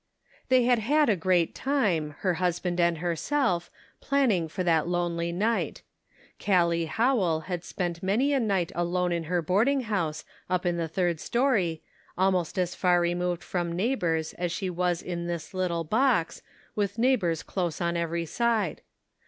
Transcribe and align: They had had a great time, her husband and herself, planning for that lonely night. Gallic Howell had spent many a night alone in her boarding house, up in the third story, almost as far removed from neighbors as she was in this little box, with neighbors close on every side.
They 0.49 0.63
had 0.63 0.79
had 0.79 1.09
a 1.09 1.15
great 1.15 1.53
time, 1.53 2.15
her 2.21 2.33
husband 2.41 2.79
and 2.79 2.97
herself, 2.97 3.69
planning 3.99 4.47
for 4.47 4.63
that 4.63 4.87
lonely 4.87 5.31
night. 5.31 5.83
Gallic 6.39 6.87
Howell 6.87 7.41
had 7.41 7.63
spent 7.63 8.01
many 8.01 8.33
a 8.33 8.39
night 8.39 8.71
alone 8.73 9.11
in 9.11 9.25
her 9.25 9.43
boarding 9.43 9.81
house, 9.81 10.25
up 10.49 10.65
in 10.65 10.77
the 10.77 10.87
third 10.87 11.19
story, 11.19 11.83
almost 12.17 12.57
as 12.57 12.73
far 12.73 12.99
removed 12.99 13.43
from 13.43 13.73
neighbors 13.75 14.33
as 14.39 14.51
she 14.51 14.71
was 14.71 15.03
in 15.03 15.27
this 15.27 15.53
little 15.53 15.83
box, 15.83 16.41
with 16.75 16.97
neighbors 16.97 17.43
close 17.43 17.79
on 17.79 17.95
every 17.95 18.25
side. 18.25 18.81